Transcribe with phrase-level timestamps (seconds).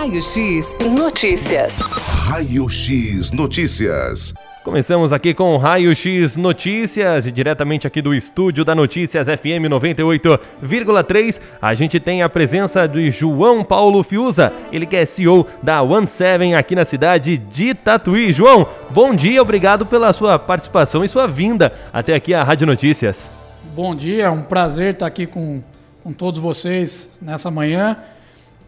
[0.00, 1.74] Raio X Notícias.
[1.74, 4.32] Raio X Notícias.
[4.64, 11.38] Começamos aqui com Raio X Notícias e diretamente aqui do estúdio da Notícias FM 98,3.
[11.60, 16.06] A gente tem a presença de João Paulo Fiuza, ele que é CEO da One
[16.06, 18.32] Seven aqui na cidade de Tatuí.
[18.32, 23.30] João, bom dia, obrigado pela sua participação e sua vinda até aqui à Rádio Notícias.
[23.76, 25.62] Bom dia, é um prazer estar aqui com,
[26.02, 27.98] com todos vocês nessa manhã.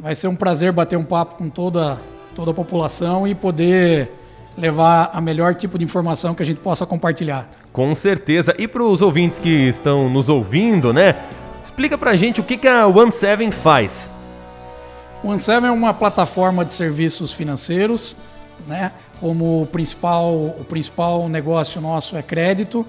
[0.03, 1.97] Vai ser um prazer bater um papo com toda,
[2.35, 4.11] toda a população e poder
[4.59, 7.49] levar a melhor tipo de informação que a gente possa compartilhar.
[7.73, 8.53] Com certeza.
[8.59, 11.15] E para os ouvintes que estão nos ouvindo, né?
[11.65, 14.13] Explica para a gente o que, que a One Seven faz.
[15.23, 18.17] O One Seven é uma plataforma de serviços financeiros,
[18.67, 18.91] né?
[19.21, 22.85] Como o principal, o principal negócio nosso é crédito,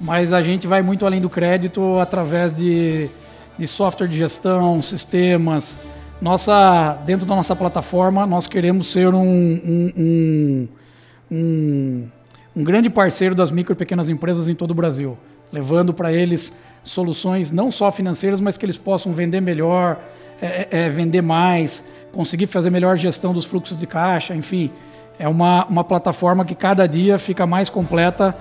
[0.00, 3.10] mas a gente vai muito além do crédito através de,
[3.58, 5.76] de software de gestão, sistemas.
[6.20, 10.68] Nossa, dentro da nossa plataforma, nós queremos ser um, um, um
[11.30, 12.08] um,
[12.64, 15.16] grande parceiro das micro e pequenas empresas em todo o Brasil,
[15.52, 16.52] levando para eles
[16.82, 19.98] soluções não só financeiras, mas que eles possam vender melhor,
[20.40, 24.70] é, é, é, vender mais, conseguir fazer melhor gestão dos fluxos de caixa, enfim.
[25.18, 28.34] É uma, uma plataforma que cada dia fica mais completa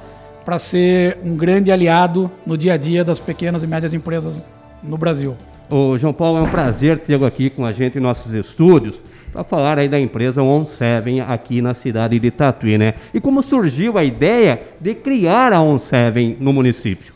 [0.45, 4.47] para ser um grande aliado no dia a dia das pequenas e médias empresas
[4.81, 5.35] no Brasil.
[5.69, 9.01] Ô, João Paulo, é um prazer tê-lo aqui com a gente em nossos estúdios
[9.33, 12.93] para falar aí da empresa On Seven aqui na cidade de Tatuí, né?
[13.13, 17.13] E como surgiu a ideia de criar a On Seven no município?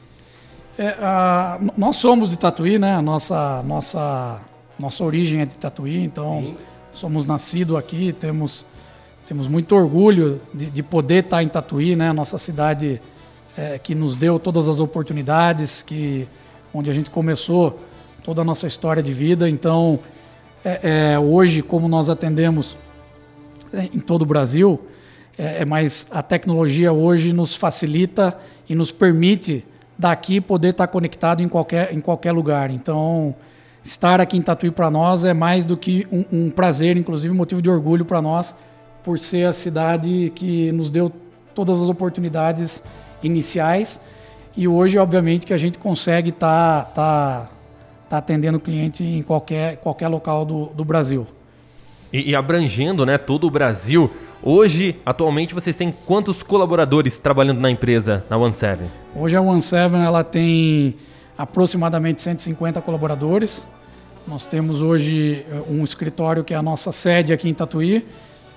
[0.77, 0.95] É,
[1.77, 2.93] nós somos de Tatuí, né?
[2.95, 4.41] A nossa, nossa,
[4.77, 6.57] nossa origem é de Tatuí, então Sim.
[6.91, 8.65] somos nascidos aqui, temos,
[9.25, 12.11] temos muito orgulho de, de poder estar em Tatuí, né?
[12.11, 13.01] Nossa cidade
[13.57, 16.27] é, que nos deu todas as oportunidades, que
[16.73, 17.79] onde a gente começou
[18.23, 19.99] toda a nossa história de vida, então
[20.63, 22.77] é, é, hoje, como nós atendemos
[23.73, 24.79] é, em todo o Brasil,
[25.37, 28.37] é, é, mais a tecnologia hoje nos facilita
[28.69, 29.65] e nos permite
[29.97, 32.69] daqui poder estar conectado em qualquer, em qualquer lugar.
[32.69, 33.35] Então,
[33.83, 37.61] estar aqui em Tatuí para nós é mais do que um, um prazer, inclusive motivo
[37.61, 38.55] de orgulho para nós,
[39.03, 41.11] por ser a cidade que nos deu
[41.55, 42.83] todas as oportunidades
[43.23, 43.99] iniciais
[44.55, 46.91] e hoje, obviamente, que a gente consegue estar tá,
[47.43, 47.49] tá
[48.11, 51.25] está atendendo cliente em qualquer, qualquer local do, do Brasil.
[52.11, 54.11] E, e, abrangendo né, todo o Brasil,
[54.43, 58.91] hoje, atualmente, vocês têm quantos colaboradores trabalhando na empresa, na OneSeven?
[59.15, 60.95] Hoje a OneSeven ela tem
[61.37, 63.65] aproximadamente 150 colaboradores.
[64.27, 68.05] Nós temos hoje eh, um escritório que é a nossa sede aqui em Tatuí,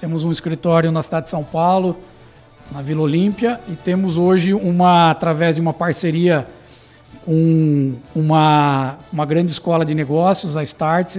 [0.01, 1.97] temos um escritório na cidade de São Paulo,
[2.73, 6.45] na Vila Olímpia, e temos hoje uma, através de uma parceria
[7.25, 11.19] com uma, uma grande escola de negócios, a Start.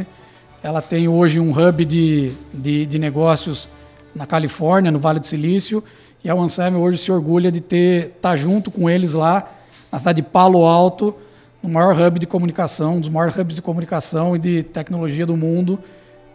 [0.62, 3.70] Ela tem hoje um hub de, de, de negócios
[4.16, 5.84] na Califórnia, no Vale do Silício,
[6.24, 9.48] e a OneSem hoje se orgulha de ter estar tá junto com eles lá
[9.92, 11.16] na cidade de Palo Alto,
[11.62, 15.38] no maior hub de comunicação, um dos maiores hubs de comunicação e de tecnologia do
[15.38, 15.80] mundo,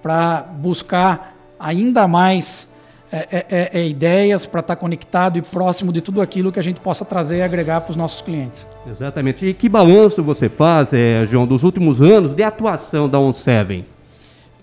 [0.02, 2.69] para buscar ainda mais
[3.12, 6.60] é, é, é, é ideias para estar tá conectado e próximo de tudo aquilo que
[6.60, 8.66] a gente possa trazer e agregar para os nossos clientes.
[8.88, 9.46] Exatamente.
[9.46, 13.84] E que balanço você faz, é, João, dos últimos anos de atuação da OnSeven?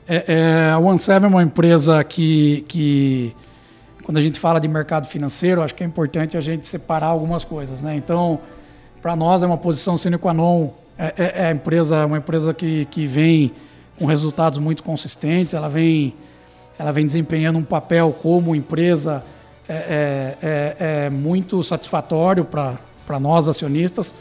[0.08, 3.36] É, é, a OneSeven é uma empresa que, que,
[4.04, 7.44] quando a gente fala de mercado financeiro, acho que é importante a gente separar algumas
[7.44, 7.82] coisas.
[7.82, 7.98] Né?
[7.98, 8.40] Então,
[9.02, 10.70] para nós é uma posição sine qua non.
[10.98, 13.52] É, é, empresa, uma empresa que, que vem
[14.00, 16.16] com resultados muito consistentes, ela vem
[16.78, 19.24] ela vem desempenhando um papel como empresa
[19.68, 24.14] é, é, é, é muito satisfatório para nós acionistas,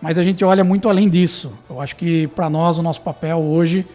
[0.00, 1.52] mas a gente olha muito além disso.
[1.68, 3.86] Eu acho que para nós o nosso papel hoje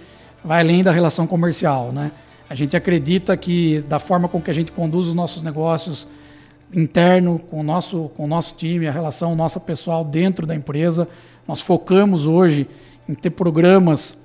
[0.43, 2.11] vai além da relação comercial, né?
[2.47, 6.07] A gente acredita que da forma com que a gente conduz os nossos negócios
[6.71, 11.07] interno com o nosso com o nosso time, a relação nossa pessoal dentro da empresa,
[11.47, 12.67] nós focamos hoje
[13.09, 14.17] em ter programas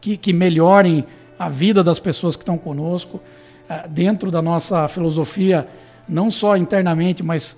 [0.00, 1.04] que, que melhorem
[1.40, 3.18] a vida das pessoas que estão conosco,
[3.66, 5.66] eh, dentro da nossa filosofia,
[6.06, 7.56] não só internamente, mas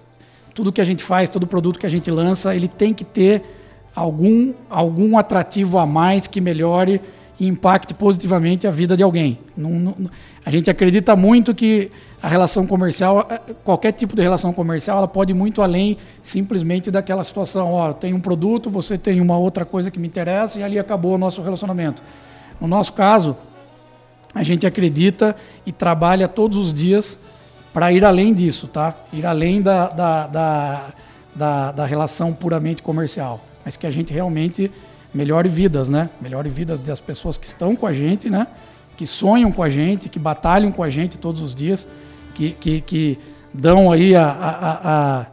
[0.55, 3.43] tudo que a gente faz, todo produto que a gente lança, ele tem que ter
[3.93, 7.01] algum, algum atrativo a mais que melhore
[7.41, 9.37] e impacte positivamente a vida de alguém.
[10.47, 11.91] A gente acredita muito que
[12.23, 16.89] a relação comercial, eh, qualquer tipo de relação comercial, ela pode ir muito além simplesmente
[16.89, 20.63] daquela situação, ó, tem um produto, você tem uma outra coisa que me interessa e
[20.63, 22.01] ali acabou o nosso relacionamento.
[22.61, 23.37] No nosso caso,
[24.35, 25.37] a gente acredita
[25.67, 27.19] e trabalha todos os dias
[27.73, 28.95] para ir além disso, tá?
[29.13, 30.85] Ir além da, da, da,
[31.35, 34.71] da, da relação puramente comercial, mas que a gente realmente
[35.13, 36.11] melhore vidas, né?
[36.21, 38.47] Melhore vidas das pessoas que estão com a gente, né?
[38.97, 41.89] que sonham com a gente, que batalham com a gente todos os dias,
[42.35, 43.19] que, que, que
[43.53, 45.27] dão aí a, a, a,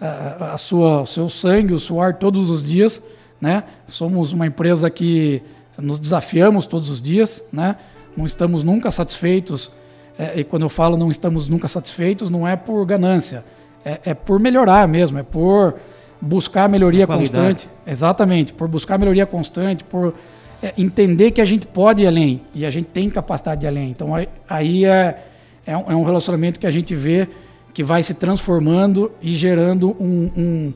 [0.00, 3.02] a, a sua, o seu sangue, o suor todos os dias.
[3.40, 3.64] Né?
[3.86, 5.42] Somos uma empresa que
[5.78, 7.76] nos desafiamos todos os dias, né?
[8.16, 9.70] Não estamos nunca satisfeitos.
[10.18, 13.44] É, e quando eu falo não estamos nunca satisfeitos, não é por ganância,
[13.84, 15.74] é, é por melhorar mesmo, é por
[16.20, 17.68] buscar melhoria constante.
[17.86, 20.14] Exatamente, por buscar melhoria constante, por
[20.62, 23.68] é, entender que a gente pode ir além e a gente tem capacidade de ir
[23.68, 23.90] além.
[23.90, 24.12] Então
[24.48, 25.22] aí é,
[25.66, 27.28] é, um, é um relacionamento que a gente vê
[27.74, 30.72] que vai se transformando e gerando um, um,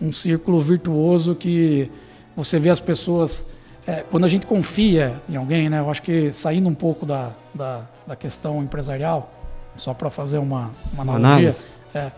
[0.00, 1.90] um círculo virtuoso que
[2.36, 3.44] você vê as pessoas.
[3.86, 7.30] É, quando a gente confia em alguém, né, eu acho que saindo um pouco da,
[7.54, 9.30] da, da questão empresarial,
[9.76, 11.54] só para fazer uma, uma analogia,
[11.94, 12.10] é,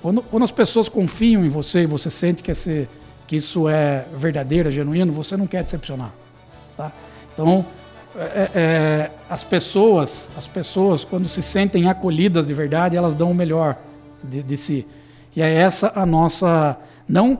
[0.00, 2.88] quando, quando as pessoas confiam em você e você sente que, esse,
[3.26, 6.12] que isso é verdadeiro, é genuíno, você não quer decepcionar.
[6.76, 6.92] Tá?
[7.34, 7.64] Então,
[8.16, 13.30] é, é, é, as pessoas, as pessoas quando se sentem acolhidas de verdade, elas dão
[13.30, 13.76] o melhor
[14.22, 14.86] de, de si.
[15.34, 16.76] E é essa a nossa
[17.08, 17.38] não, não,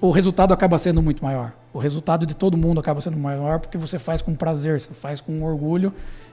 [0.00, 1.52] o resultado acaba sendo muito maior.
[1.72, 5.20] O resultado de todo mundo acaba sendo maior porque você faz com prazer, você faz
[5.20, 5.92] com orgulho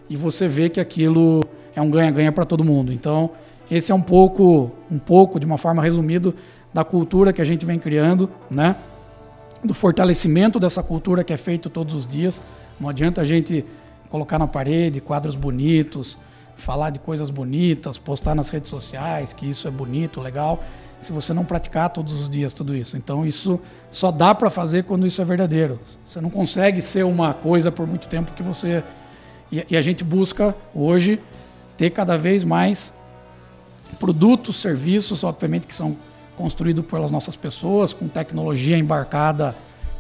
[0.10, 1.42] e você vê que aquilo
[1.76, 2.92] é um ganha-ganha para todo mundo.
[2.92, 3.32] Então,
[3.70, 6.34] esse é um pouco, um pouco de uma forma resumida
[6.74, 8.76] da cultura que a gente vem criando, né?
[9.64, 12.42] Do fortalecimento dessa cultura que é feito todos os dias.
[12.80, 13.66] Não adianta a gente
[14.10, 16.18] colocar na parede quadros bonitos,
[16.56, 20.64] falar de coisas bonitas, postar nas redes sociais que isso é bonito, legal,
[21.00, 22.98] se você não praticar todos os dias tudo isso.
[22.98, 23.60] Então isso
[23.90, 25.80] só dá para fazer quando isso é verdadeiro.
[26.06, 28.84] Você não consegue ser uma coisa por muito tempo que você
[29.52, 31.20] e, e a gente busca hoje
[31.78, 32.94] ter cada vez mais
[34.00, 35.96] produtos, serviços, obviamente que são
[36.36, 39.56] construídos pelas nossas pessoas, com tecnologia embarcada,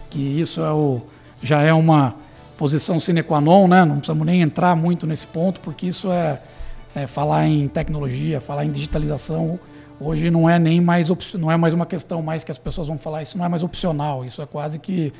[0.09, 1.01] que isso é o,
[1.41, 2.15] já é uma
[2.57, 3.85] posição sine qua non, né?
[3.85, 6.39] Não precisamos nem entrar muito nesse ponto, porque isso é,
[6.95, 9.59] é falar em tecnologia, falar em digitalização.
[9.99, 12.97] Hoje não é nem mais não é mais uma questão mais que as pessoas vão
[12.97, 15.11] falar, isso não é mais opcional, isso é quase que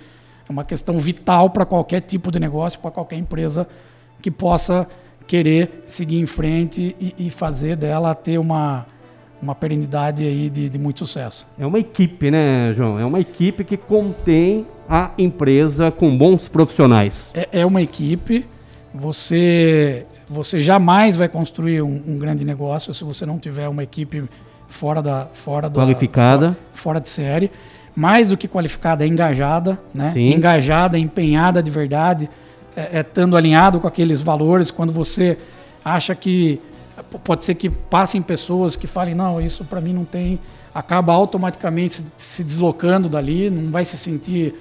[0.49, 3.67] uma questão vital para qualquer tipo de negócio, para qualquer empresa
[4.21, 4.87] que possa
[5.25, 8.85] querer seguir em frente e, e fazer dela ter uma,
[9.41, 11.45] uma perenidade aí de, de, muito sucesso.
[11.59, 12.97] É uma equipe, né, João?
[12.97, 17.29] É uma equipe que contém a empresa com bons profissionais.
[17.33, 18.45] É, é uma equipe.
[18.93, 24.23] Você, você jamais vai construir um, um, grande negócio se você não tiver uma equipe
[24.67, 27.51] fora da fora qualificada, fora, fora de série,
[27.95, 30.11] mais do que qualificada, é engajada, né?
[30.13, 30.33] Sim.
[30.33, 32.29] Engajada, empenhada de verdade
[32.77, 35.35] é, é, estando alinhado com aqueles valores, quando você
[35.83, 36.61] acha que
[37.23, 40.39] pode ser que passem pessoas que falem, não, isso para mim não tem,
[40.75, 44.53] acaba automaticamente se, se, deslocando dali, não vai se sentir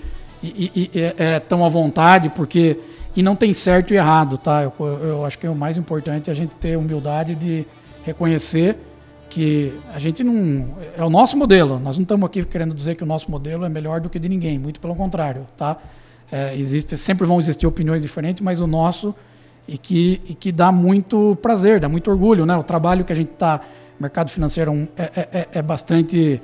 [0.42, 2.78] e, e, é, é, tão à vontade, porque
[3.14, 4.62] e não tem certo e errado, tá?
[4.62, 4.72] Eu,
[5.02, 7.66] eu acho que o mais importante é a gente ter humildade de
[8.04, 8.78] reconhecer
[9.28, 11.78] que a gente não é o nosso modelo.
[11.78, 14.28] Nós não estamos aqui querendo dizer que o nosso modelo é melhor do que de
[14.28, 15.76] ninguém, muito pelo contrário, tá?
[16.30, 19.14] É, existe, sempre vão existir opiniões diferentes, mas o nosso
[19.68, 22.56] e que, e que dá muito prazer, dá muito orgulho, né?
[22.56, 23.60] O trabalho que a gente está,
[23.98, 26.40] mercado financeiro é, é, é, é bastante,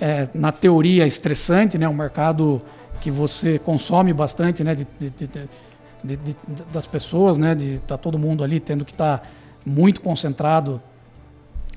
[0.00, 1.88] é, na teoria, estressante, né?
[1.88, 2.60] Um mercado
[3.00, 4.74] que você consome bastante, né?
[4.74, 5.48] De, de, de
[6.72, 7.54] das pessoas, né?
[7.54, 9.28] De tá todo mundo ali tendo que estar tá
[9.64, 10.80] muito concentrado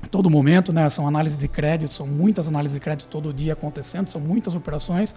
[0.06, 0.88] todo momento, né?
[0.90, 5.14] São análises de crédito, são muitas análises de crédito todo dia acontecendo, são muitas operações.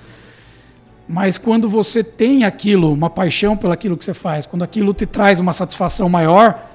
[1.07, 5.05] Mas quando você tem aquilo, uma paixão pelo aquilo que você faz, quando aquilo te
[5.05, 6.67] traz uma satisfação maior,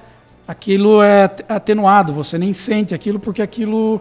[0.47, 3.99] aquilo é atenuado, você nem sente aquilo porque aquilo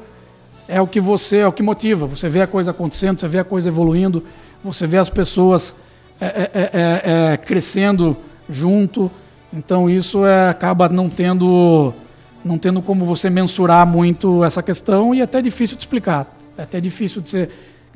[0.69, 2.07] é o que você, é o que motiva.
[2.07, 4.23] Você vê a coisa acontecendo, você vê a coisa evoluindo,
[4.63, 5.75] você vê as pessoas
[6.21, 8.17] é, é, é, é, é crescendo
[8.49, 9.11] junto.
[9.53, 11.93] Então isso é, acaba não tendo,
[12.47, 16.35] não tendo como você mensurar muito essa questão e é até difícil de explicar.
[16.57, 17.51] É até difícil de ser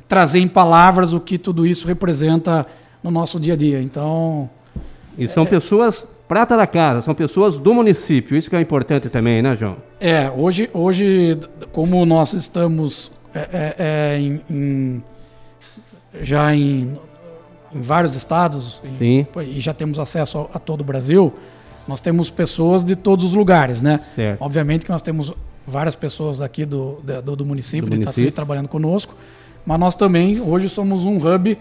[0.07, 2.67] trazer em palavras o que tudo isso representa
[3.01, 3.81] no nosso dia a dia.
[3.81, 4.49] Então.
[5.17, 9.09] E são é, pessoas prata da casa, são pessoas do município, isso que é importante
[9.09, 9.75] também, né, João?
[9.99, 11.37] É, hoje, hoje
[11.73, 15.03] como nós estamos é, é, é em, em,
[16.21, 16.97] já em,
[17.73, 19.25] em, vários estados e
[19.59, 21.33] já temos acesso a, a, todo o Brasil,
[21.91, 23.99] nós temos pessoas de todos os lugares, né?
[24.15, 24.41] Certo.
[24.41, 25.33] Obviamente que nós temos
[25.67, 29.13] várias pessoas aqui do, do, do município do de Tatuí trabalhando conosco,
[29.65, 31.57] mas nós também, hoje, somos um hub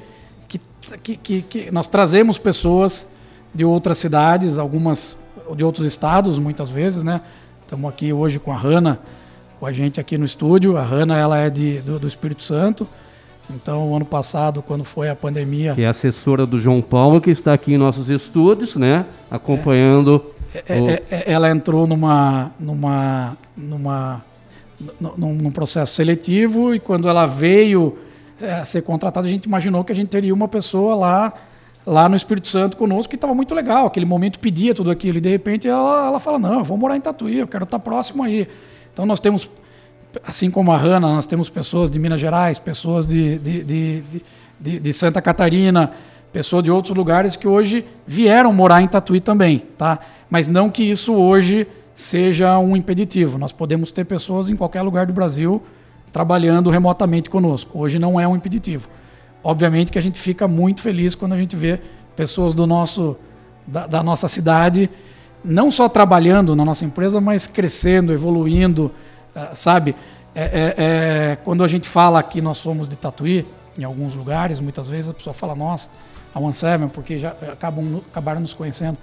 [0.46, 0.60] que,
[1.02, 3.08] que, que, que nós trazemos pessoas
[3.52, 5.16] de outras cidades, algumas
[5.56, 7.20] de outros estados, muitas vezes, né?
[7.62, 9.00] Estamos aqui hoje com a Hanna,
[9.58, 10.76] com a gente aqui no estúdio.
[10.76, 12.86] A Hanna, ela é de, do, do Espírito Santo.
[13.54, 15.74] Então, ano passado, quando foi a pandemia.
[15.74, 19.04] Que é assessora do João Paulo, que está aqui em nossos estúdios, né?
[19.30, 20.24] Acompanhando.
[20.68, 24.24] É, o- é, é, ela entrou numa, numa, numa,
[25.16, 27.96] num, num processo seletivo e quando ela veio
[28.40, 31.32] é, ser contratada, a gente imaginou que a gente teria uma pessoa lá,
[31.86, 33.86] lá no Espírito Santo conosco que estava muito legal.
[33.86, 36.96] Aquele momento pedia tudo aquilo e de repente ela, ela fala: Não, eu vou morar
[36.96, 38.48] em Tatuí, eu quero estar próximo aí.
[38.92, 39.48] Então nós temos,
[40.24, 44.02] assim como a Hanna, nós temos pessoas de Minas Gerais, pessoas de, de,
[44.60, 45.92] de, de, Santa Catarina,
[46.32, 49.98] pessoas de outros lugares que hoje vieram morar em Tatuí também, tá?
[50.28, 53.38] Mas não que isso hoje seja um impeditivo.
[53.38, 55.62] Nós podemos ter pessoas em qualquer lugar do Brasil
[56.12, 57.78] trabalhando remotamente conosco.
[57.78, 58.88] Hoje não é um impeditivo.
[59.42, 61.80] Obviamente que a gente fica muito feliz quando a gente vê
[62.16, 63.16] pessoas do nosso,
[63.66, 64.90] da, da nossa cidade
[65.44, 68.90] não só trabalhando na nossa empresa, mas crescendo, evoluindo,
[69.54, 69.94] sabe?
[70.34, 70.74] É, é-
[71.32, 73.46] é, quando a gente fala que nós somos de Tatuí,
[73.78, 75.88] em alguns lugares, muitas vezes a pessoa fala, nossa,
[76.34, 78.96] a One Seven, porque já acabam, acabaram nos conhecendo.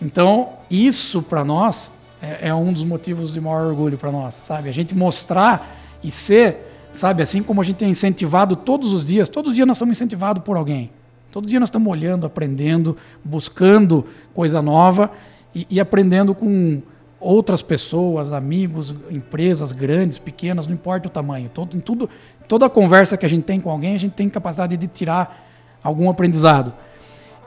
[0.00, 1.90] Então, isso para nós
[2.22, 4.68] é, é um dos motivos de maior orgulho para nós, sabe?
[4.68, 7.22] A gente mostrar e ser, sabe?
[7.22, 10.56] Assim como a gente é incentivado todos os dias, todo dia nós somos incentivados por
[10.56, 10.90] alguém.
[11.32, 15.10] Todo dia nós estamos olhando, aprendendo, buscando coisa nova
[15.54, 16.80] e, e aprendendo com
[17.20, 21.50] outras pessoas, amigos, empresas grandes, pequenas, não importa o tamanho.
[21.52, 22.08] Todo, em tudo,
[22.46, 25.46] toda conversa que a gente tem com alguém, a gente tem capacidade de tirar
[25.82, 26.72] algum aprendizado.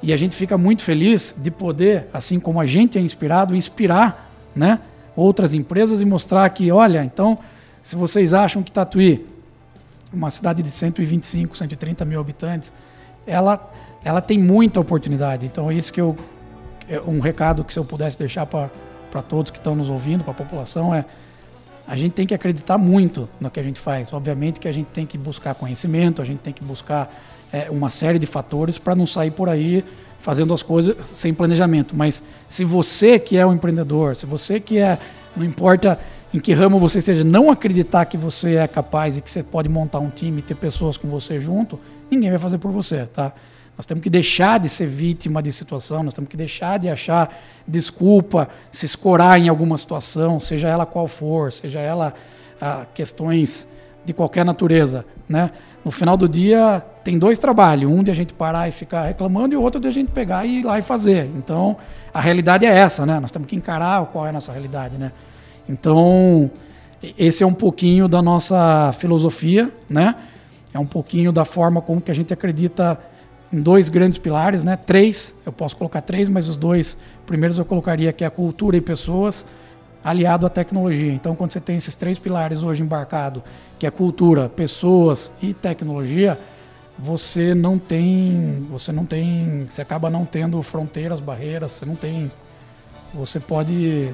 [0.03, 4.31] E a gente fica muito feliz de poder, assim como a gente é inspirado, inspirar
[4.55, 4.79] né,
[5.15, 7.37] outras empresas e mostrar que, olha, então,
[7.83, 9.25] se vocês acham que Tatuí,
[10.11, 12.73] uma cidade de 125, 130 mil habitantes,
[13.25, 13.71] ela,
[14.03, 15.45] ela tem muita oportunidade.
[15.45, 16.17] Então, esse que eu,
[16.89, 18.69] é um recado que se eu pudesse deixar para
[19.19, 21.03] todos que estão nos ouvindo, para a população, é
[21.87, 24.13] a gente tem que acreditar muito no que a gente faz.
[24.13, 27.11] Obviamente que a gente tem que buscar conhecimento, a gente tem que buscar
[27.51, 29.83] é, uma série de fatores para não sair por aí
[30.19, 31.95] fazendo as coisas sem planejamento.
[31.95, 34.97] Mas se você que é um empreendedor, se você que é,
[35.35, 35.99] não importa
[36.33, 39.67] em que ramo você esteja, não acreditar que você é capaz e que você pode
[39.67, 43.33] montar um time e ter pessoas com você junto, ninguém vai fazer por você, tá?
[43.81, 47.35] Nós temos que deixar de ser vítima de situação, nós temos que deixar de achar
[47.67, 52.13] desculpa, se escorar em alguma situação, seja ela qual for, seja ela
[52.61, 53.67] ah, questões
[54.05, 55.49] de qualquer natureza, né?
[55.83, 59.55] No final do dia tem dois trabalhos, um de a gente parar e ficar reclamando
[59.55, 61.25] e o outro de a gente pegar e ir lá e fazer.
[61.35, 61.75] Então
[62.13, 63.19] a realidade é essa, né?
[63.19, 65.11] Nós temos que encarar qual é a nossa realidade, né?
[65.67, 66.51] Então
[67.17, 70.13] esse é um pouquinho da nossa filosofia, né?
[70.71, 73.09] É um pouquinho da forma como que a gente acredita
[73.51, 74.77] em dois grandes pilares, né?
[74.77, 78.77] Três, eu posso colocar três, mas os dois primeiros eu colocaria que é a cultura
[78.77, 79.45] e pessoas,
[80.03, 81.11] aliado à tecnologia.
[81.11, 83.43] Então, quando você tem esses três pilares hoje embarcado,
[83.77, 86.39] que é cultura, pessoas e tecnologia,
[86.97, 92.31] você não tem, você não tem, você acaba não tendo fronteiras, barreiras, você não tem,
[93.13, 94.13] você pode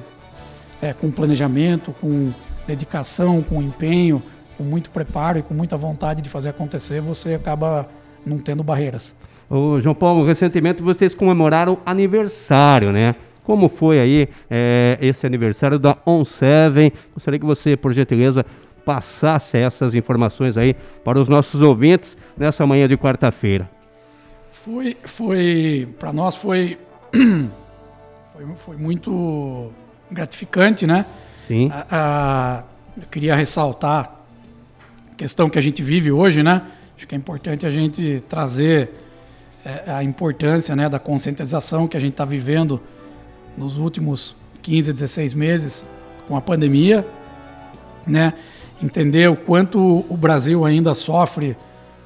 [0.80, 2.32] é, com planejamento, com
[2.66, 4.22] dedicação, com empenho,
[4.56, 7.88] com muito preparo e com muita vontade de fazer acontecer, você acaba
[8.24, 9.14] não tendo barreiras.
[9.50, 13.14] Ô, João Paulo, recentemente vocês comemoraram aniversário, né?
[13.42, 16.92] Como foi aí é, esse aniversário da On Seven?
[17.14, 18.44] Gostaria que você, por gentileza,
[18.84, 23.70] passasse essas informações aí para os nossos ouvintes nessa manhã de quarta-feira.
[24.50, 26.76] Foi, foi para nós foi,
[27.12, 29.70] foi, foi muito
[30.10, 31.06] gratificante, né?
[31.46, 31.70] Sim.
[31.72, 32.62] A- a-
[33.00, 34.12] eu queria ressaltar
[35.12, 36.62] a questão que a gente vive hoje, né?
[36.96, 38.90] Acho que é importante a gente trazer
[39.64, 42.80] é, a importância né, da conscientização que a gente está vivendo
[43.56, 45.84] nos últimos 15, 16 meses
[46.26, 47.06] com a pandemia,
[48.06, 48.34] né?
[48.82, 51.56] Entender o quanto o Brasil ainda sofre,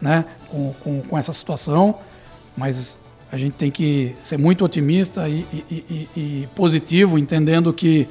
[0.00, 0.24] né?
[0.48, 1.96] Com, com, com essa situação,
[2.56, 2.98] mas
[3.30, 8.08] a gente tem que ser muito otimista e, e- e- e positivo, entendendo que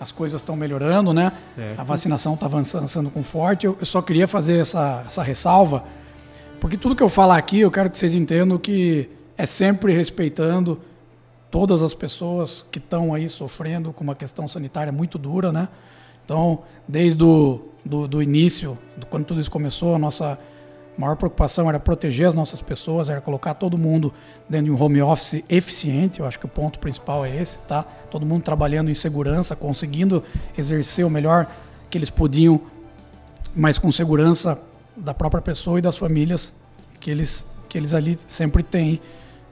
[0.00, 1.32] as coisas estão melhorando, né?
[1.56, 1.80] Certo.
[1.80, 3.66] A vacinação está avançando com forte.
[3.66, 5.84] Eu, eu só queria fazer essa, essa ressalva,
[6.64, 10.80] porque tudo que eu falar aqui, eu quero que vocês entendam que é sempre respeitando
[11.50, 15.68] todas as pessoas que estão aí sofrendo com uma questão sanitária muito dura, né?
[16.24, 20.38] Então, desde o do, do início, do, quando tudo isso começou, a nossa
[20.96, 24.10] maior preocupação era proteger as nossas pessoas, era colocar todo mundo
[24.48, 26.20] dentro de um home office eficiente.
[26.20, 27.82] Eu acho que o ponto principal é esse, tá?
[28.10, 30.24] Todo mundo trabalhando em segurança, conseguindo
[30.56, 31.46] exercer o melhor
[31.90, 32.58] que eles podiam,
[33.54, 34.58] mas com segurança
[34.96, 36.52] da própria pessoa e das famílias
[37.00, 39.00] que eles, que eles ali sempre têm,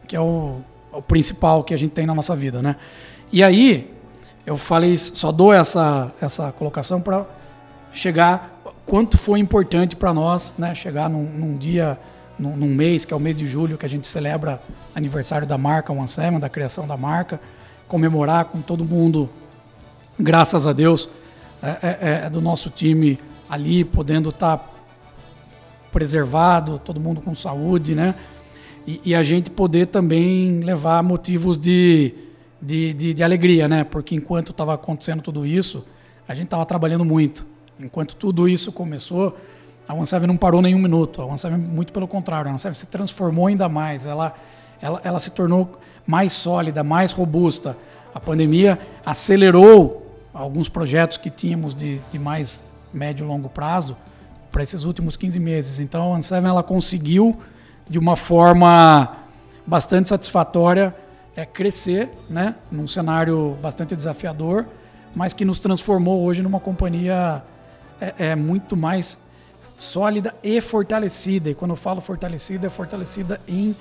[0.06, 0.60] que é o,
[0.92, 2.76] o principal que a gente tem na nossa vida, né?
[3.32, 3.92] E aí,
[4.44, 7.24] eu falei, só dou essa, essa colocação para
[7.92, 11.98] chegar quanto foi importante para nós né, chegar num, num dia,
[12.38, 14.60] num, num, mês, que é o mês de julho, que a gente celebra
[14.94, 17.40] aniversário da marca One Seven, da criação da marca,
[17.86, 19.30] comemorar com todo mundo,
[20.18, 21.08] graças a Deus,
[21.62, 23.18] é, é, é do nosso time
[23.48, 24.71] ali, podendo estar tá
[25.92, 28.14] preservado, todo mundo com saúde, né?
[28.84, 32.12] E, e, a gente poder também levar motivos de,
[32.60, 33.84] de, de, de alegria, né?
[33.84, 35.84] Porque enquanto estava acontecendo tudo isso,
[36.26, 37.46] a gente estava trabalhando muito.
[37.78, 39.36] Enquanto tudo isso começou,
[39.86, 41.22] a OneSeven não parou nenhum minuto.
[41.22, 44.04] A OneSeven, muito pelo contrário, a OneSeven se transformou ainda mais.
[44.04, 44.34] Ela,
[44.80, 47.76] ela, ela se tornou mais sólida, mais robusta.
[48.12, 53.96] A pandemia acelerou alguns projetos que tínhamos de, de mais médio e longo prazo
[54.52, 55.80] para esses últimos 15 meses.
[55.80, 57.36] Então, a OneSeven ela conseguiu,
[57.88, 59.16] de uma forma
[59.66, 60.94] bastante satisfatória,
[61.34, 64.66] é, crescer né, num cenário bastante desafiador,
[65.14, 67.42] mas que nos transformou hoje numa companhia
[68.00, 69.18] é, é muito mais
[69.76, 71.50] sólida e fortalecida.
[71.50, 73.74] E quando eu falo fortalecida, é fortalecida em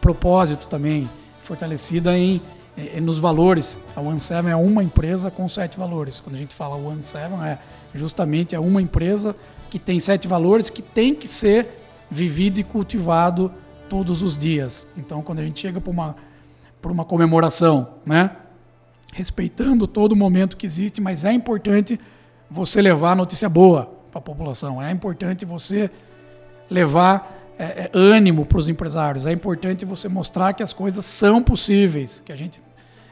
[0.00, 1.08] propósito também,
[1.40, 2.40] fortalecida em,
[2.76, 3.78] em nos valores.
[3.96, 6.20] A One Seven é uma empresa com sete valores.
[6.20, 7.58] Quando a gente fala One Seven, é
[7.94, 9.34] justamente é uma empresa
[9.70, 11.66] que tem sete valores que tem que ser
[12.10, 13.52] vivido e cultivado
[13.88, 14.86] todos os dias.
[14.96, 16.16] Então, quando a gente chega para uma,
[16.84, 18.32] uma comemoração, né?
[19.12, 21.98] respeitando todo momento que existe, mas é importante
[22.50, 24.82] você levar notícia boa para a população.
[24.82, 25.90] É importante você
[26.70, 29.26] levar é, é, ânimo para os empresários.
[29.26, 32.62] É importante você mostrar que as coisas são possíveis, que a gente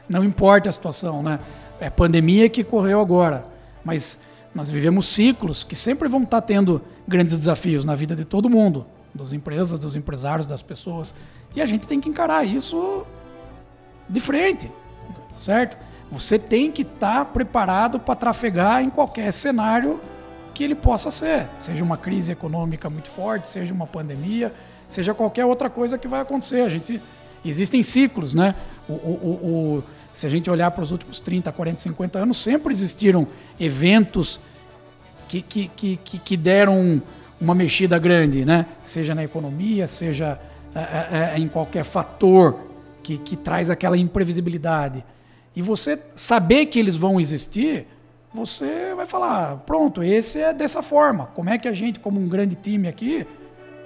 [0.07, 1.39] não importa a situação, né?
[1.79, 3.45] É pandemia que correu agora,
[3.85, 4.19] mas
[4.59, 8.85] nós vivemos ciclos que sempre vão estar tendo grandes desafios na vida de todo mundo,
[9.15, 11.15] das empresas, dos empresários, das pessoas,
[11.55, 13.05] e a gente tem que encarar isso
[14.09, 14.69] de frente,
[15.37, 15.77] certo?
[16.11, 19.97] Você tem que estar tá preparado para trafegar em qualquer cenário
[20.53, 24.53] que ele possa ser, seja uma crise econômica muito forte, seja uma pandemia,
[24.89, 26.63] seja qualquer outra coisa que vai acontecer.
[26.63, 27.01] A gente
[27.45, 28.53] existem ciclos, né?
[28.89, 32.73] O, o, o, se a gente olhar para os últimos 30, 40, 50 anos, sempre
[32.73, 33.25] existiram
[33.57, 34.41] eventos
[35.37, 37.01] que, que, que, que deram
[37.39, 38.65] uma mexida grande, né?
[38.83, 40.39] Seja na economia, seja
[40.75, 42.55] é, é, é, em qualquer fator
[43.01, 45.03] que, que traz aquela imprevisibilidade.
[45.55, 47.87] E você saber que eles vão existir,
[48.33, 51.27] você vai falar, pronto, esse é dessa forma.
[51.33, 53.25] Como é que a gente, como um grande time aqui,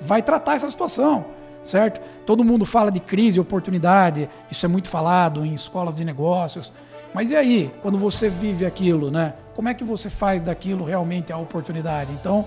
[0.02, 1.26] vai tratar essa situação,
[1.64, 2.02] certo?
[2.26, 6.74] Todo mundo fala de crise, oportunidade, isso é muito falado em escolas de negócios.
[7.14, 9.34] Mas e aí, quando você vive aquilo, né?
[9.56, 12.12] Como é que você faz daquilo realmente a oportunidade?
[12.14, 12.46] Então,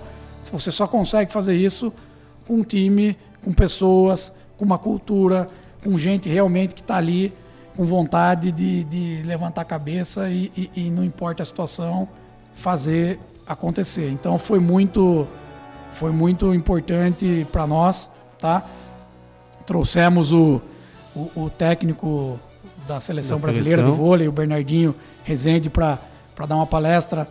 [0.51, 1.93] você só consegue fazer isso
[2.45, 5.47] com um time, com pessoas, com uma cultura,
[5.83, 7.33] com gente realmente que está ali
[7.77, 12.07] com vontade de, de levantar a cabeça e, e, e, não importa a situação,
[12.55, 14.09] fazer acontecer.
[14.09, 15.27] Então foi muito,
[15.93, 18.65] foi muito importante para nós, tá?
[19.63, 20.59] Trouxemos o,
[21.15, 22.39] o, o técnico
[22.87, 24.03] da seleção da brasileira seleção.
[24.03, 25.99] de vôlei, o Bernardinho Rezende, para
[26.45, 27.27] dar uma palestra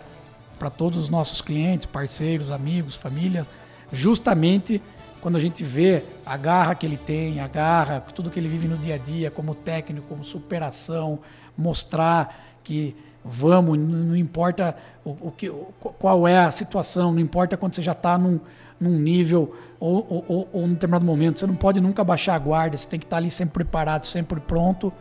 [0.59, 3.49] para todos os nossos clientes, parceiros, amigos, famílias,
[3.93, 4.83] justamente
[5.21, 8.69] quando a gente vê a garra que ele tem, a garra, tudo que ele vive
[8.69, 11.19] no dia a dia, como técnico, como superação,
[11.57, 15.51] mostrar que vamos, não importa o, o que,
[15.99, 18.39] qual é a situação, não importa quando você já está num,
[18.79, 22.39] num nível ou, ou, ou, ou num determinado momento, você não pode nunca baixar a
[22.39, 24.93] guarda, você tem que estar tá ali sempre preparado, sempre pronto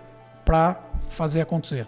[0.44, 1.88] para fazer acontecer.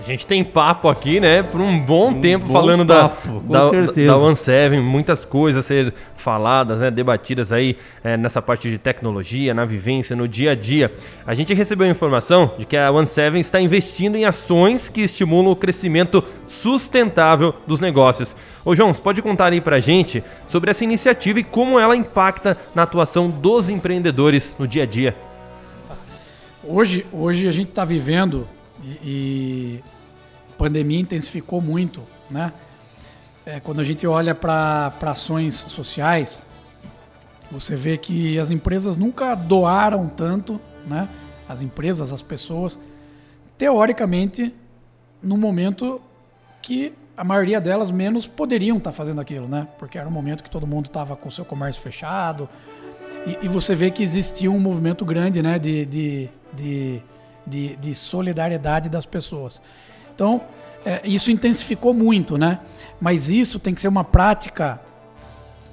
[0.00, 3.70] A gente tem papo aqui, né, por um bom um tempo bom falando papo, da,
[3.70, 8.68] da, da One Seven, muitas coisas a ser faladas, né, debatidas aí é, nessa parte
[8.68, 10.90] de tecnologia, na vivência, no dia a dia.
[11.24, 15.02] A gente recebeu a informação de que a One Seven está investindo em ações que
[15.02, 18.34] estimulam o crescimento sustentável dos negócios.
[18.64, 22.56] Ô João, você pode contar aí pra gente sobre essa iniciativa e como ela impacta
[22.74, 25.14] na atuação dos empreendedores no dia a dia?
[26.64, 28.48] Hoje, hoje a gente está vivendo
[28.82, 29.80] e,
[30.50, 32.52] a pandemia intensificou muito, né?
[33.44, 36.44] É, quando a gente olha para ações sociais,
[37.50, 41.08] você vê que as empresas nunca doaram tanto, né?
[41.48, 42.78] As empresas, as pessoas,
[43.58, 44.54] teoricamente,
[45.22, 46.00] no momento
[46.60, 49.68] que a maioria delas menos poderiam estar tá fazendo aquilo, né?
[49.78, 52.48] Porque era um momento que todo mundo estava com o seu comércio fechado.
[53.26, 55.58] E, e, você vê que existia um movimento grande, né?
[55.58, 57.02] De, de, de
[57.46, 59.60] de, de solidariedade das pessoas.
[60.14, 60.42] Então,
[60.84, 62.60] é, isso intensificou muito, né?
[63.00, 64.80] Mas isso tem que ser uma prática,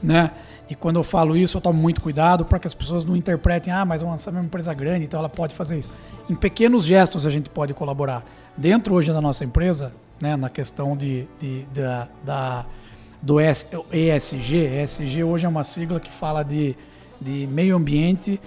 [0.02, 0.32] né?
[0.70, 3.74] E quando eu falo isso, eu tomo muito cuidado para que as pessoas não interpretem,
[3.74, 5.90] ah, mas uma, é uma empresa grande, então ela pode fazer isso.
[6.30, 8.24] Em pequenos gestos a gente pode colaborar.
[8.56, 12.66] Dentro hoje da nossa empresa, né, na questão de, de da, da,
[13.20, 14.84] do ESG.
[14.84, 16.76] ESG hoje é uma sigla que fala de,
[17.20, 18.40] de meio ambiente,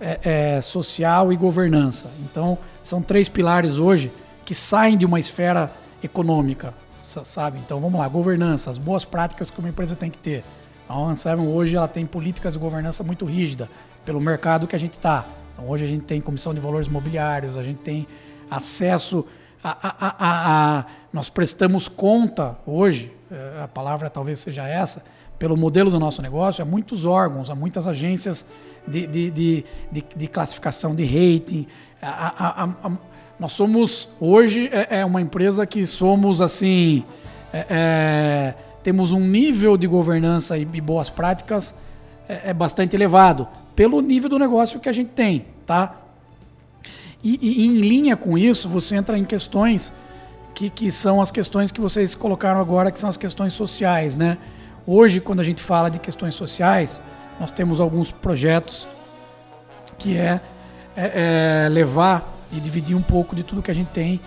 [0.00, 2.10] é, é, social e governança.
[2.20, 4.12] Então, são três pilares hoje
[4.44, 5.70] que saem de uma esfera
[6.02, 7.58] econômica, sabe?
[7.58, 10.44] Então, vamos lá, governança, as boas práticas que uma empresa tem que ter.
[10.88, 11.16] A One
[11.48, 13.70] hoje ela tem políticas de governança muito rígida
[14.04, 15.24] pelo mercado que a gente está.
[15.52, 18.06] Então, hoje a gente tem comissão de valores imobiliários, a gente tem
[18.50, 19.24] acesso
[19.64, 25.02] a, a, a, a nós prestamos conta hoje, eh, a palavra talvez seja essa,
[25.38, 28.48] pelo modelo do nosso negócio, a muitos órgãos, a muitas agências
[28.86, 31.66] de, de, de, de, de classificação de rating.
[32.00, 32.92] A, a, a,
[33.38, 37.04] nós somos, hoje, é, é, uma empresa que somos assim.
[37.52, 41.74] É, é, temos um nível de governança e, e boas práticas
[42.28, 45.96] é, é, bastante elevado, pelo nível do negócio que a gente tem, tá?
[47.22, 49.92] E, e, em linha com isso, você entra em questões
[50.54, 54.38] que, que são as questões que vocês colocaram agora, que são as questões sociais, né?
[54.86, 57.02] Hoje, quando a gente fala de questões sociais,
[57.40, 58.86] nós temos alguns projetos
[59.98, 60.40] que é,
[60.96, 64.20] é, é levar e dividir um pouco de tudo que a gente tem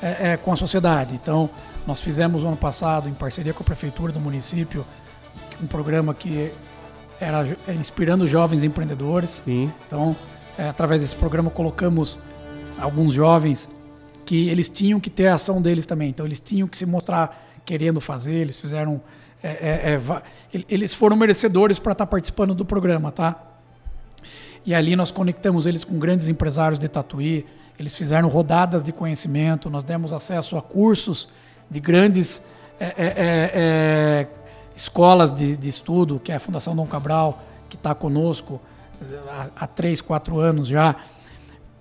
[0.00, 1.14] é, é, com a sociedade.
[1.14, 1.50] Então,
[1.86, 4.86] nós fizemos no ano passado, em parceria com a prefeitura do município,
[5.62, 6.52] um programa que
[7.20, 9.42] era é, inspirando jovens empreendedores.
[9.44, 9.72] Sim.
[9.86, 10.14] Então,
[10.56, 12.18] é, através desse programa, colocamos
[12.78, 13.68] alguns jovens
[14.24, 16.10] que eles tinham que ter a ação deles também.
[16.10, 19.00] Então, eles tinham que se mostrar querendo fazer, eles fizeram
[19.46, 23.36] é, é, é, eles foram merecedores para estar tá participando do programa, tá?
[24.64, 27.44] E ali nós conectamos eles com grandes empresários de Tatuí,
[27.78, 31.28] eles fizeram rodadas de conhecimento, nós demos acesso a cursos
[31.70, 32.46] de grandes
[32.80, 34.26] é,
[34.74, 38.58] escolas de, de, estudo, que é a Fundação Dom Cabral, que está conosco
[39.28, 40.96] há, há três, quatro anos já,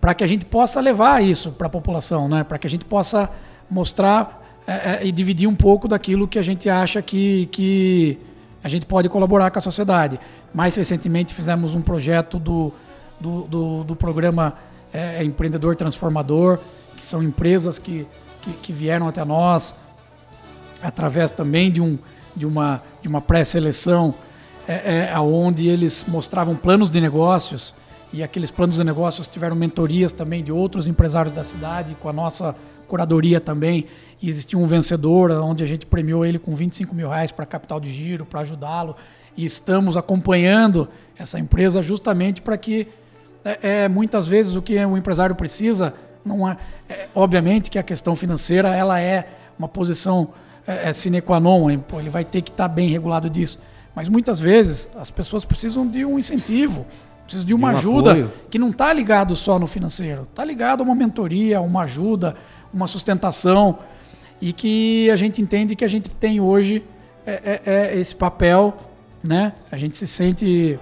[0.01, 2.43] para que a gente possa levar isso para a população, né?
[2.43, 3.29] para que a gente possa
[3.69, 8.17] mostrar é, é, e dividir um pouco daquilo que a gente acha que, que
[8.63, 10.19] a gente pode colaborar com a sociedade.
[10.53, 12.71] Mais recentemente fizemos um projeto do,
[13.19, 14.55] do, do, do programa
[14.93, 16.59] é, é, Empreendedor Transformador,
[16.95, 18.07] que são empresas que,
[18.41, 19.75] que, que vieram até nós
[20.81, 21.97] através também de, um,
[22.35, 24.13] de uma, de uma pré-seleção,
[24.67, 27.73] é, é, onde eles mostravam planos de negócios
[28.11, 32.13] e aqueles planos de negócios tiveram mentorias também de outros empresários da cidade, com a
[32.13, 32.55] nossa
[32.93, 33.87] curadoria também.
[34.21, 37.91] Existia um vencedor, onde a gente premiou ele com 25 mil reais para capital de
[37.91, 38.95] giro, para ajudá-lo.
[39.35, 42.87] E estamos acompanhando essa empresa justamente para que,
[43.43, 46.55] é, é, muitas vezes, o que o empresário precisa, não é,
[46.87, 49.27] é, obviamente que a questão financeira ela é
[49.57, 50.29] uma posição
[50.67, 53.59] é, é sine qua non, ele vai ter que estar tá bem regulado disso.
[53.95, 56.85] Mas muitas vezes as pessoas precisam de um incentivo,
[57.23, 58.31] precisam de uma de um ajuda apoio.
[58.51, 62.35] que não está ligado só no financeiro, está ligado a uma mentoria, uma ajuda,
[62.73, 63.79] uma sustentação
[64.41, 66.83] e que a gente entende que a gente tem hoje
[67.25, 68.75] é, é, é esse papel,
[69.23, 69.53] né?
[69.71, 70.79] A gente se sente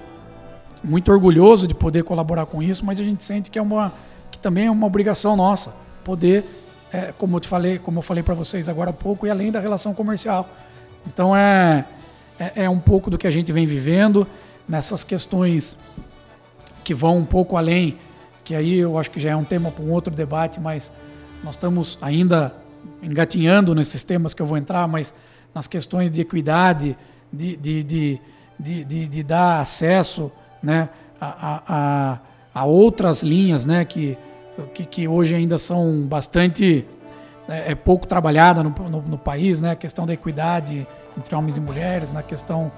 [0.84, 3.94] muito orgulhoso de poder colaborar com isso, mas a gente sente que é uma
[4.32, 5.74] que também é uma obrigação nossa
[6.04, 6.44] poder,
[6.92, 9.52] é, como eu te falei, como eu falei para vocês agora há pouco, e além
[9.52, 10.50] da relação comercial.
[11.06, 11.86] Então é,
[12.40, 14.26] é, é um pouco do que a gente vem vivendo
[14.68, 15.78] nessas questões
[16.84, 17.98] que vão um pouco além,
[18.44, 20.92] que aí eu acho que já é um tema para um outro debate, mas
[21.44, 22.56] nós estamos ainda
[23.02, 25.14] engatinhando nesses temas que eu vou entrar, mas
[25.54, 26.98] nas questões de equidade,
[27.32, 28.22] de, de, de,
[28.60, 32.20] de, de, dar acesso né, a, a,
[32.54, 34.18] a, outras linhas né, que,
[34.74, 36.86] que, que hoje ainda são bastante
[37.48, 41.58] é, é pouco trabalhada no, no, no, país, né, a questão da equidade entre homens
[41.58, 42.72] e mulheres, na questão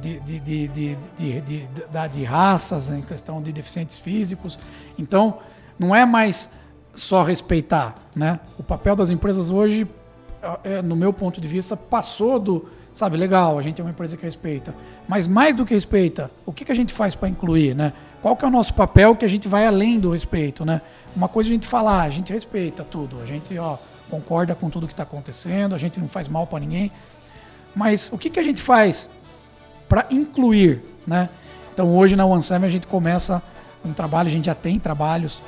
[0.00, 4.58] de, de, de, de, de, de, de, de raças, em questão de deficientes físicos.
[4.98, 5.38] Então,
[5.78, 6.50] não é mais
[7.00, 8.40] só respeitar, né?
[8.58, 9.86] O papel das empresas hoje,
[10.64, 14.16] é, no meu ponto de vista, passou do, sabe, legal, a gente é uma empresa
[14.16, 14.74] que respeita,
[15.06, 17.92] mas mais do que respeita, o que, que a gente faz para incluir, né?
[18.22, 20.80] Qual que é o nosso papel que a gente vai além do respeito, né?
[21.14, 23.76] Uma coisa é a gente falar, a gente respeita tudo, a gente, ó,
[24.10, 26.90] concorda com tudo que está acontecendo, a gente não faz mal para ninguém,
[27.74, 29.10] mas o que, que a gente faz
[29.88, 31.28] para incluir, né?
[31.72, 33.42] Então hoje na OneSem a gente começa
[33.84, 35.42] um trabalho, a gente já tem trabalhos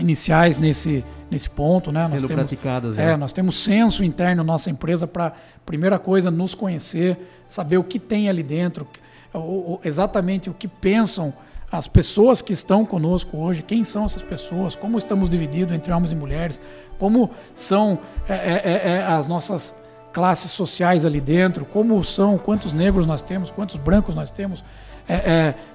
[0.00, 2.02] iniciais nesse, nesse ponto, né?
[2.04, 5.32] Sendo nós temos, praticadas, é, é, nós temos censo interno na nossa empresa para,
[5.64, 8.86] primeira coisa, nos conhecer, saber o que tem ali dentro,
[9.32, 11.32] o, o, exatamente o que pensam
[11.70, 16.12] as pessoas que estão conosco hoje, quem são essas pessoas, como estamos divididos entre homens
[16.12, 16.62] e mulheres,
[16.98, 19.74] como são é, é, é, é as nossas
[20.12, 24.64] classes sociais ali dentro, como são, quantos negros nós temos, quantos brancos nós temos,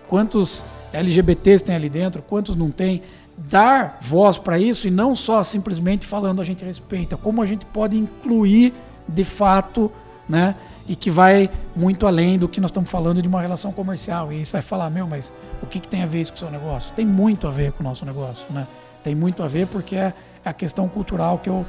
[0.08, 3.02] quantos LGBTs tem ali dentro, quantos não tem
[3.38, 7.66] dar voz para isso e não só simplesmente falando a gente respeita, como a gente
[7.66, 8.74] pode incluir
[9.08, 9.92] de fato
[10.28, 10.56] né?
[10.88, 14.32] E que vai muito além do que nós estamos falando de uma relação comercial.
[14.32, 16.36] E aí você vai falar, meu, mas o que, que tem a ver isso com
[16.38, 16.92] o seu negócio?
[16.94, 18.68] Tem muito a ver com o nosso negócio, né?
[19.04, 21.66] Tem muito a ver porque é a questão cultural que eu,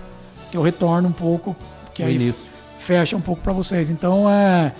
[0.50, 1.54] que eu retorno um pouco,
[1.92, 2.34] que aí início.
[2.76, 3.88] fecha um pouco para vocês.
[3.88, 4.72] Então, é,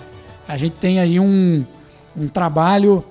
[0.47, 1.65] a gente tem aí um,
[2.15, 3.05] um trabalho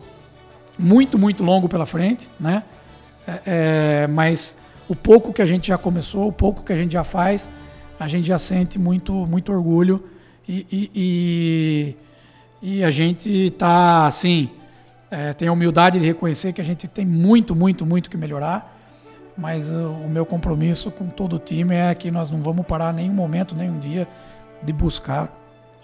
[0.78, 2.62] muito, muito longo pela frente, né?
[3.26, 4.56] É, é, mas
[4.88, 7.48] o pouco que a gente já começou, o pouco que a gente já faz,
[7.98, 10.04] a gente já sente muito, muito orgulho
[10.48, 11.96] e, e,
[12.62, 14.50] e, e a gente tá assim,
[15.10, 18.72] é, tem a humildade de reconhecer que a gente tem muito, muito, muito que melhorar.
[19.36, 22.92] Mas uh, o meu compromisso com todo o time é que nós não vamos parar
[22.92, 24.06] nenhum momento, nenhum dia
[24.62, 25.32] de buscar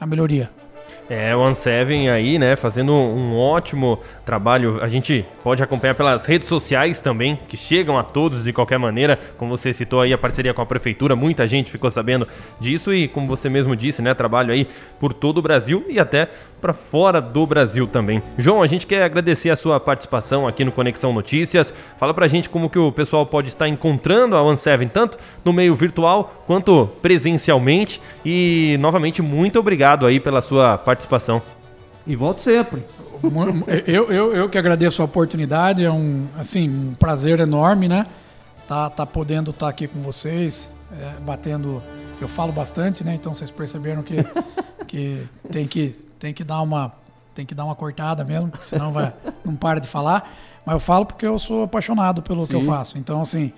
[0.00, 0.50] a melhoria.
[1.08, 4.78] É, o One aí, né, fazendo um ótimo trabalho.
[4.80, 9.18] A gente pode acompanhar pelas redes sociais também, que chegam a todos de qualquer maneira.
[9.36, 12.28] Como você citou aí, a parceria com a prefeitura, muita gente ficou sabendo
[12.60, 14.68] disso e, como você mesmo disse, né, trabalho aí
[15.00, 16.28] por todo o Brasil e até
[16.60, 18.22] para fora do Brasil também.
[18.36, 21.72] João, a gente quer agradecer a sua participação aqui no Conexão Notícias.
[21.96, 24.58] Fala pra gente como que o pessoal pode estar encontrando a One
[24.92, 28.00] tanto no meio virtual quanto presencialmente.
[28.24, 31.42] E, novamente, muito obrigado aí pela sua participação.
[32.06, 32.82] E volto sempre.
[33.86, 38.06] Eu, eu, eu que agradeço a oportunidade, é um, assim, um prazer enorme, né?
[38.66, 41.82] Tá, tá podendo estar aqui com vocês, é, batendo.
[42.20, 43.14] Eu falo bastante, né?
[43.14, 44.16] Então vocês perceberam que,
[44.86, 46.92] que, tem que tem que dar uma
[47.34, 49.12] tem que dar uma cortada mesmo, porque senão vai,
[49.44, 50.30] não para de falar.
[50.64, 52.66] Mas eu falo porque eu sou apaixonado pelo que eu Sim.
[52.66, 52.98] faço.
[52.98, 53.52] Então, assim,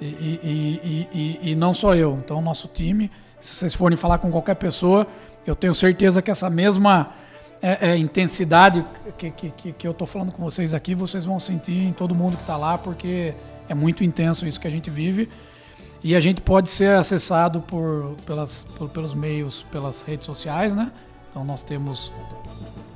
[0.00, 2.18] e, e, e, e, e não só eu.
[2.24, 3.10] Então, o nosso time,
[3.40, 5.06] se vocês forem falar com qualquer pessoa,
[5.50, 7.10] eu tenho certeza que essa mesma
[7.60, 8.84] é, é, intensidade
[9.16, 12.36] que, que, que, eu tô falando com vocês aqui, vocês vão sentir em todo mundo
[12.36, 13.34] que está lá, porque
[13.68, 15.28] é muito intenso isso que a gente vive.
[16.02, 20.92] E a gente pode ser acessado por, pelas, por- pelos meios, pelas redes sociais, né?
[21.28, 22.12] Então nós temos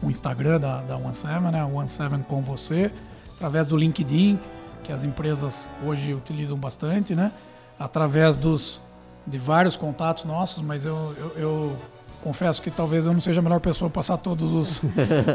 [0.01, 1.65] o Instagram da, da OneSeven, né?
[1.65, 2.93] O OneSeven com você,
[3.35, 4.39] através do LinkedIn,
[4.85, 7.33] que as empresas hoje utilizam bastante, né?
[7.77, 8.81] Através dos,
[9.27, 11.77] de vários contatos nossos, mas eu, eu, eu
[12.23, 14.83] confesso que talvez eu não seja a melhor pessoa para passar todos os,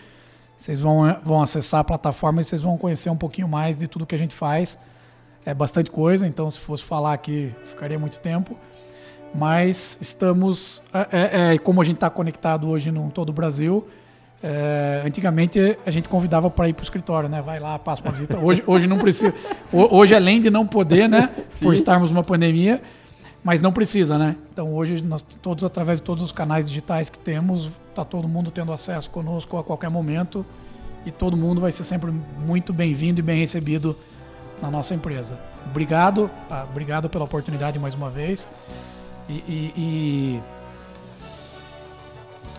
[0.56, 4.06] Vocês vão, vão acessar a plataforma e vocês vão conhecer um pouquinho mais de tudo
[4.06, 4.78] que a gente faz.
[5.46, 8.56] É bastante coisa, então se fosse falar aqui ficaria muito tempo.
[9.34, 11.06] Mas estamos, é,
[11.50, 13.86] é, é, como a gente está conectado hoje no todo o Brasil,
[14.42, 17.42] é, antigamente a gente convidava para ir para o escritório, né?
[17.42, 18.38] Vai lá, passa uma visita.
[18.38, 19.34] Hoje, hoje não precisa.
[19.72, 21.30] Ho- Hoje, além de não poder, né?
[21.60, 22.80] Por estarmos numa pandemia,
[23.44, 24.36] mas não precisa, né?
[24.52, 28.50] Então hoje nós todos através de todos os canais digitais que temos, tá todo mundo
[28.50, 30.44] tendo acesso conosco a qualquer momento
[31.04, 32.12] e todo mundo vai ser sempre
[32.44, 33.96] muito bem-vindo e bem recebido
[34.60, 35.38] na nossa empresa.
[35.66, 38.48] Obrigado, ah, obrigado pela oportunidade mais uma vez
[39.28, 40.40] e, e- e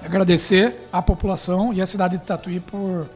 [0.05, 3.07] agradecer à população e à cidade de Tatuí por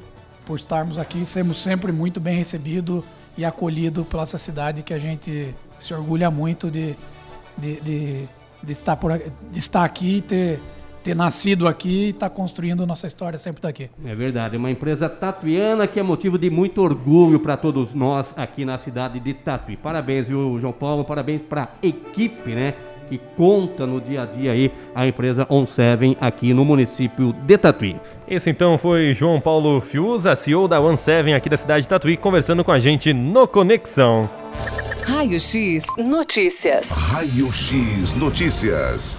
[0.46, 3.02] por estarmos aqui, sermos sempre muito bem recebidos
[3.38, 6.98] e acolhidos pela essa cidade que a gente se orgulha muito de,
[7.58, 8.28] de, de,
[8.62, 10.60] de estar, por, de estar aqui, ter,
[11.02, 13.89] ter nascido aqui e estar construindo nossa história sempre daqui.
[14.04, 18.34] É verdade, é uma empresa tatuiana que é motivo de muito orgulho para todos nós
[18.36, 19.78] aqui na cidade de Tatuí.
[19.78, 21.06] Parabéns, viu, João Paulo?
[21.06, 22.74] Parabéns para a equipe, né?
[23.10, 27.58] Que conta no dia a dia aí a empresa On Seven aqui no município de
[27.58, 27.96] Tatuí.
[28.28, 32.18] Esse então foi João Paulo Fiuza, CEO da One Seven aqui da cidade de Tatuí,
[32.18, 34.30] conversando com a gente no Conexão.
[35.06, 36.88] Raio X Notícias.
[36.89, 39.18] Raio X Notícias.